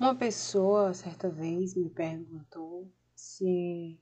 [0.00, 3.96] Uma pessoa certa vez me perguntou se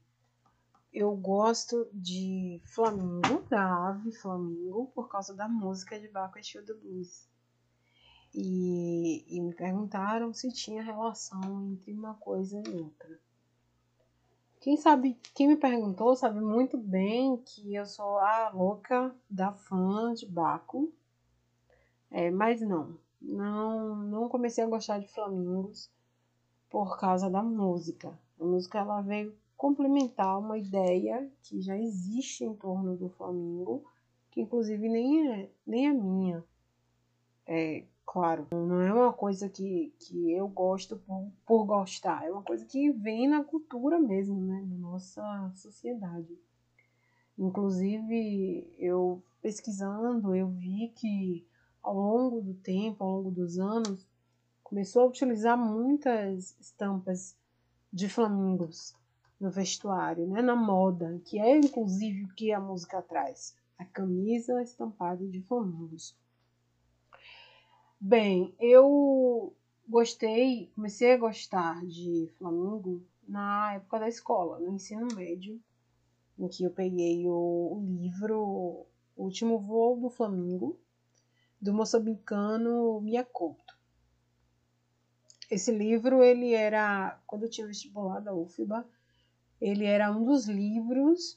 [0.93, 6.79] eu gosto de Flamingo, da ave Flamingo, por causa da música de Baco Exu do
[6.79, 7.29] Blues.
[8.35, 13.19] E, e me perguntaram se tinha relação entre uma coisa e outra.
[14.61, 20.13] Quem sabe, quem me perguntou sabe muito bem que eu sou a louca da fã
[20.13, 20.93] de Baco.
[22.11, 25.91] É, mas não, não, não comecei a gostar de flamingos
[26.69, 28.19] por causa da música.
[28.39, 33.85] A música ela veio complementar uma ideia que já existe em torno do Flamengo,
[34.31, 36.45] que inclusive nem é, nem é minha.
[37.47, 42.43] É claro, não é uma coisa que, que eu gosto por, por gostar, é uma
[42.43, 46.39] coisa que vem na cultura mesmo, né, na nossa sociedade.
[47.39, 51.47] Inclusive, eu pesquisando, eu vi que
[51.83, 54.07] ao longo do tempo, ao longo dos anos,
[54.65, 57.37] começou a utilizar muitas estampas
[57.93, 58.95] de flamingos
[59.39, 64.63] no vestuário, né, na moda, que é inclusive o que a música traz, a camisa
[64.63, 66.17] estampada de flamingos.
[68.01, 69.53] Bem, eu
[69.89, 75.61] gostei, comecei a gostar de flamingo na época da escola, no ensino médio,
[76.39, 80.79] em que eu peguei o, livro O Último Voo do Flamingo,
[81.61, 83.77] do moçambicano Miyakoto.
[85.51, 88.89] Esse livro, ele era, quando eu tinha vestibular da UFBA,
[89.61, 91.37] ele era um dos livros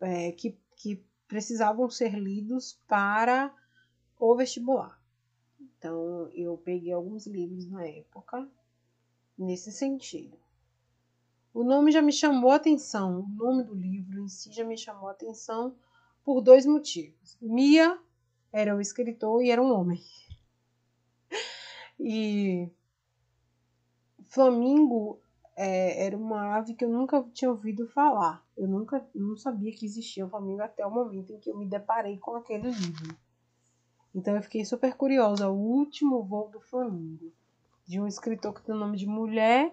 [0.00, 3.54] é, que, que precisavam ser lidos para
[4.18, 4.97] o vestibular.
[5.78, 8.48] Então, eu peguei alguns livros na época
[9.38, 10.36] nesse sentido.
[11.54, 14.76] O nome já me chamou a atenção, o nome do livro em si já me
[14.76, 15.74] chamou a atenção
[16.24, 17.38] por dois motivos.
[17.40, 17.98] Mia
[18.52, 20.02] era o escritor e era um homem.
[21.98, 22.70] E
[24.28, 25.20] flamingo
[25.56, 28.44] é, era uma ave que eu nunca tinha ouvido falar.
[28.56, 31.66] Eu nunca não sabia que existia o flamingo até o momento em que eu me
[31.66, 33.16] deparei com aquele livro.
[34.14, 35.48] Então eu fiquei super curiosa.
[35.48, 37.32] O último voo do flamingo,
[37.86, 39.72] de um escritor que tem o nome de mulher,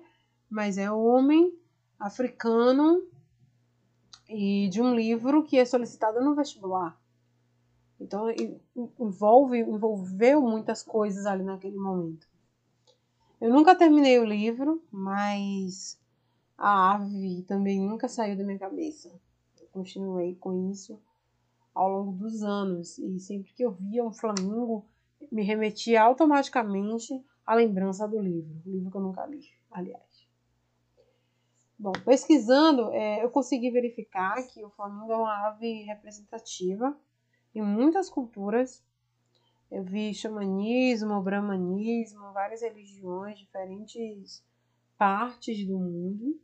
[0.49, 1.57] mas é homem,
[1.99, 3.03] africano,
[4.27, 6.99] e de um livro que é solicitado no vestibular.
[7.99, 8.25] Então
[8.99, 12.27] envolve, envolveu muitas coisas ali naquele momento.
[13.39, 15.99] Eu nunca terminei o livro, mas
[16.57, 19.09] a ave também nunca saiu da minha cabeça.
[19.59, 20.99] Eu continuei com isso
[21.75, 24.85] ao longo dos anos e sempre que eu via um flamingo,
[25.29, 30.25] me remetia automaticamente à lembrança do livro, livro que eu nunca li, aliás.
[31.77, 36.97] Bom, pesquisando, é, eu consegui verificar que o flamingo é uma ave representativa
[37.53, 38.81] em muitas culturas.
[39.69, 44.41] Eu vi xamanismo, brahmanismo, várias religiões, diferentes
[44.97, 46.39] partes do mundo.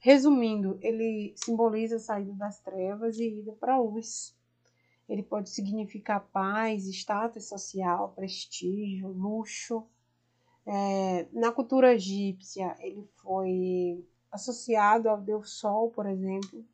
[0.00, 4.34] Resumindo, ele simboliza a saída das trevas e ida para a luz.
[5.08, 9.86] Ele pode significar paz, status social, prestígio, luxo.
[10.66, 16.64] É, na cultura egípcia, ele foi associado ao deus Sol, por exemplo.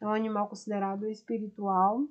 [0.00, 2.04] É um animal considerado espiritual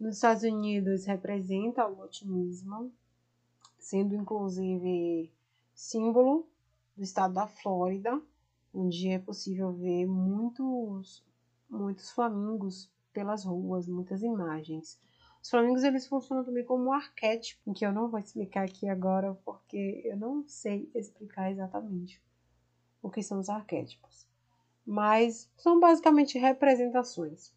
[0.00, 2.90] nos Estados Unidos representa o otimismo,
[3.78, 5.30] sendo inclusive
[5.74, 6.48] símbolo
[6.96, 8.18] do estado da Flórida,
[8.72, 11.24] onde é possível ver muitos,
[11.68, 15.00] muitos flamingos pelas ruas, muitas imagens.
[15.42, 19.34] Os flamingos eles funcionam também como um arquétipo, que eu não vou explicar aqui agora
[19.44, 22.22] porque eu não sei explicar exatamente
[23.02, 24.26] o que são os arquétipos.
[24.86, 27.52] Mas são basicamente representações.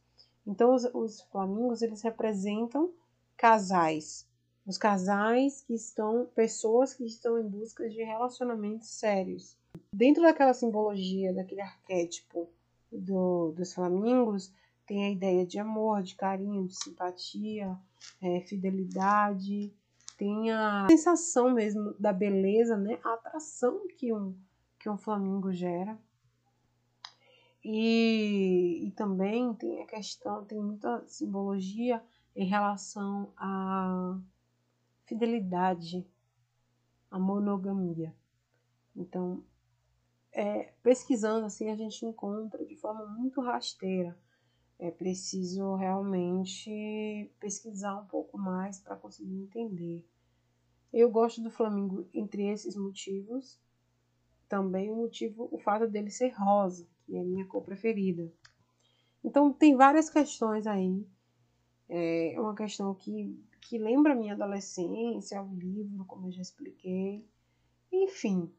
[0.45, 2.93] Então, os, os flamingos, eles representam
[3.35, 4.27] casais.
[4.65, 9.57] Os casais que estão, pessoas que estão em busca de relacionamentos sérios.
[9.93, 12.49] Dentro daquela simbologia, daquele arquétipo
[12.91, 14.51] do, dos flamingos,
[14.87, 17.77] tem a ideia de amor, de carinho, de simpatia,
[18.19, 19.71] é, fidelidade,
[20.17, 22.99] tem a sensação mesmo da beleza, né?
[23.03, 24.35] A atração que um,
[24.79, 25.95] que um flamingo gera.
[27.63, 32.03] E, e também tem a questão, tem muita simbologia
[32.35, 34.17] em relação à
[35.05, 36.03] fidelidade,
[37.11, 38.11] à monogamia.
[38.95, 39.43] Então,
[40.33, 44.17] é, pesquisando assim, a gente encontra de forma muito rasteira.
[44.79, 50.05] É preciso realmente pesquisar um pouco mais para conseguir entender.
[50.91, 53.61] Eu gosto do Flamengo entre esses motivos
[54.53, 58.31] também o motivo, o fato dele ser rosa, que é a minha cor preferida.
[59.23, 61.03] Então tem várias questões aí.
[61.89, 67.27] É uma questão que, que lembra minha adolescência, o livro, como eu já expliquei.
[67.91, 68.51] Enfim.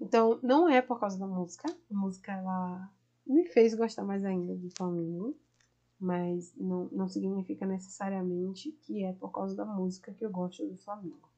[0.00, 1.68] Então não é por causa da música.
[1.68, 2.90] A música ela
[3.26, 5.36] me fez gostar mais ainda do Flamengo.
[5.98, 10.76] Mas não, não significa necessariamente que é por causa da música que eu gosto do
[10.76, 11.28] Flamengo.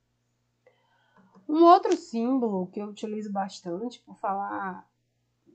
[1.49, 4.87] Um outro símbolo que eu utilizo bastante por falar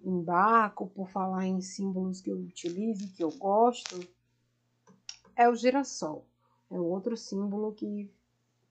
[0.03, 3.99] em barco, por falar em símbolos que eu utilizo e que eu gosto,
[5.35, 6.25] é o girassol.
[6.69, 8.11] É outro símbolo que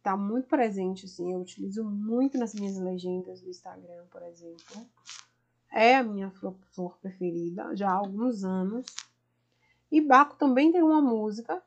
[0.03, 4.85] está muito presente, assim, eu utilizo muito nas minhas legendas do Instagram, por exemplo.
[5.71, 8.85] É a minha flor preferida já há alguns anos.
[9.91, 11.63] E Baco também tem uma música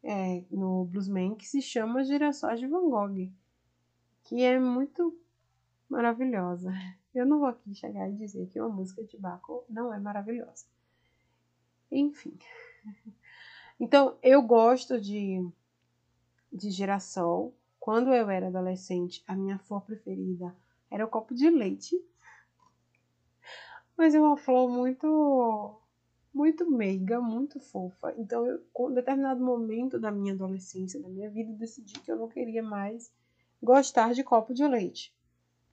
[0.00, 3.30] é, no Bluesman que se chama Girassóis de Van Gogh,
[4.22, 5.18] que é muito
[5.88, 6.72] maravilhosa.
[7.12, 10.66] Eu não vou aqui chegar e dizer que uma música de Baco não é maravilhosa.
[11.90, 12.38] Enfim.
[13.80, 15.44] Então, eu gosto de,
[16.52, 17.52] de girassol.
[17.82, 20.54] Quando eu era adolescente, a minha flor preferida
[20.88, 22.00] era o copo de leite.
[23.98, 25.80] Mas é uma flor muito
[26.32, 28.14] muito meiga, muito fofa.
[28.16, 32.28] Então, eu, com determinado momento da minha adolescência, da minha vida, decidi que eu não
[32.28, 33.12] queria mais
[33.60, 35.12] gostar de copo de leite.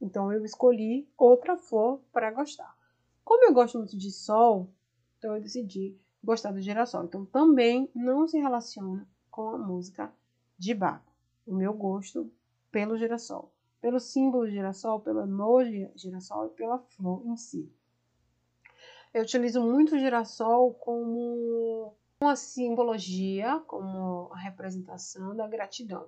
[0.01, 2.75] Então eu escolhi outra flor para gostar.
[3.23, 4.73] Como eu gosto muito de sol,
[5.19, 7.03] então eu decidi gostar do girassol.
[7.03, 10.11] Então também não se relaciona com a música
[10.57, 11.08] de Bach.
[11.49, 12.31] O meu gosto
[12.71, 13.51] pelo girassol,
[13.81, 17.67] pelo símbolo girassol, pelo emoji girassol e pela flor em si.
[19.11, 26.07] Eu utilizo muito o girassol como uma simbologia, como a representação da gratidão.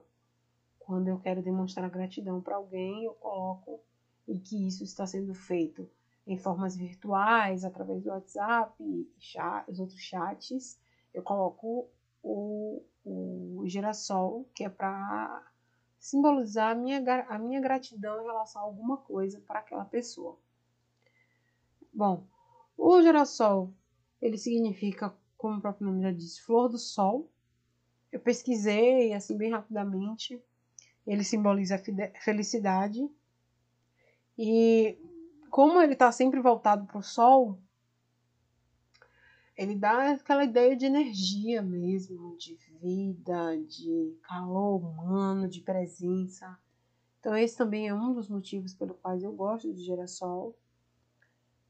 [0.77, 3.81] Quando eu quero demonstrar gratidão para alguém, eu coloco
[4.27, 5.89] e que isso está sendo feito
[6.27, 10.79] em formas virtuais, através do WhatsApp, chat, os outros chats.
[11.11, 11.89] Eu coloco
[12.23, 15.51] o, o girassol, que é para
[15.99, 20.37] simbolizar a minha, a minha gratidão em relação a alguma coisa para aquela pessoa.
[21.93, 22.25] Bom,
[22.77, 23.73] o girassol,
[24.21, 27.29] ele significa, como o próprio nome já diz, flor do sol.
[28.11, 30.41] Eu pesquisei, assim, bem rapidamente,
[31.05, 33.07] ele simboliza a felicidade.
[34.37, 34.97] E
[35.49, 37.59] como ele está sempre voltado para o sol,
[39.55, 46.57] ele dá aquela ideia de energia mesmo, de vida, de calor humano, de presença.
[47.19, 50.57] Então esse também é um dos motivos pelo quais eu gosto de girassol,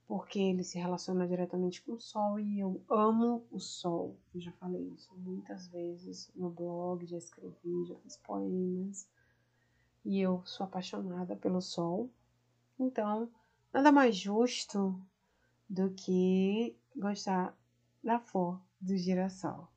[0.07, 4.17] porque ele se relaciona diretamente com o sol e eu amo o sol.
[4.33, 9.07] Eu já falei isso muitas vezes no blog, já escrevi, já fiz poemas
[10.03, 12.09] e eu sou apaixonada pelo sol.
[12.79, 13.29] Então,
[13.73, 14.99] nada mais justo
[15.69, 17.55] do que gostar
[18.03, 19.67] da flor do girassol.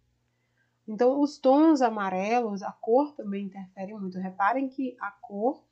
[0.86, 4.18] Então, os tons amarelos, a cor também interfere muito.
[4.18, 5.62] Reparem que a cor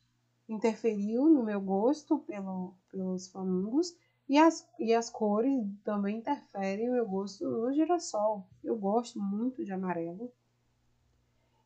[0.49, 3.95] interferiu no meu gosto pelo, pelos flamingos
[4.29, 5.53] e as, e as cores
[5.85, 8.49] também interferem no meu gosto no girassol.
[8.65, 10.33] Eu gosto muito de amarelo.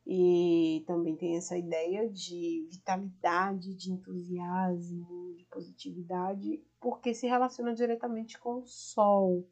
[0.05, 8.39] E também tem essa ideia de vitalidade, de entusiasmo, de positividade, porque se relaciona diretamente
[8.39, 9.45] com o sol.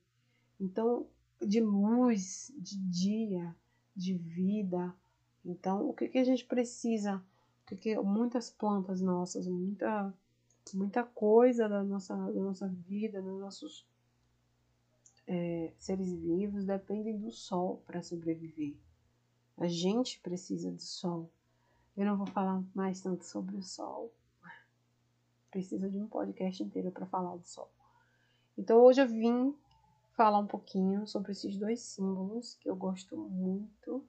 [0.59, 1.07] Então,
[1.41, 3.55] de luz, de dia,
[3.95, 4.93] de vida.
[5.43, 7.23] Então, o que, que a gente precisa?
[7.71, 10.13] O que, muitas plantas nossas, muita,
[10.73, 13.85] muita coisa da nossa, da nossa vida, dos nossos
[15.27, 18.75] é, seres vivos dependem do sol para sobreviver.
[19.57, 21.29] A gente precisa do sol.
[21.95, 24.11] Eu não vou falar mais tanto sobre o sol.
[25.49, 27.69] Precisa de um podcast inteiro para falar do sol.
[28.57, 29.55] Então hoje eu vim
[30.15, 34.07] falar um pouquinho sobre esses dois símbolos que eu gosto muito